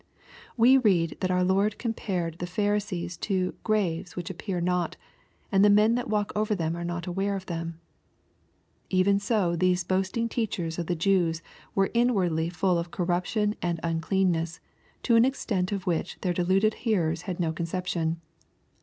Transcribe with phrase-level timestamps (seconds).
[0.57, 6.09] We read that our CDpared the Pharisees to" graves which appear i the men that
[6.09, 7.35] walk over them are not aware,"
[8.89, 11.43] Even 80 these boasting teachers of the Jews
[11.75, 14.59] wardly full of corruption and uncleanneas,
[15.03, 18.19] to an if which their deluded hearers had no conception.